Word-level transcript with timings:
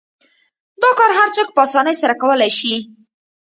دا 0.81 0.89
کار 0.99 1.11
هر 1.19 1.29
څوک 1.35 1.47
په 1.55 1.61
اسانۍ 1.65 1.95
سره 2.01 2.13
کولای 2.21 2.51
شي. 2.59 2.73